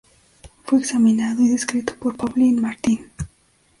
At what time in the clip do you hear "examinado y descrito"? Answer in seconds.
0.79-1.93